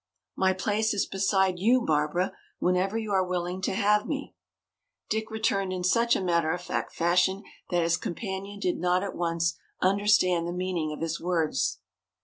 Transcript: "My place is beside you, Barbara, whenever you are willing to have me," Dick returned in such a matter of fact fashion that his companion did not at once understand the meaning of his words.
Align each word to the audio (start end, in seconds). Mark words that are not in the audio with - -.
"My 0.35 0.53
place 0.53 0.95
is 0.95 1.05
beside 1.05 1.59
you, 1.59 1.81
Barbara, 1.81 2.31
whenever 2.57 2.97
you 2.97 3.11
are 3.11 3.23
willing 3.23 3.61
to 3.61 3.75
have 3.75 4.07
me," 4.07 4.33
Dick 5.11 5.29
returned 5.29 5.71
in 5.73 5.83
such 5.83 6.15
a 6.15 6.23
matter 6.23 6.49
of 6.51 6.61
fact 6.63 6.95
fashion 6.95 7.43
that 7.69 7.83
his 7.83 7.97
companion 7.97 8.59
did 8.59 8.79
not 8.79 9.03
at 9.03 9.15
once 9.15 9.59
understand 9.79 10.47
the 10.47 10.53
meaning 10.53 10.91
of 10.91 11.01
his 11.01 11.21
words. 11.21 11.81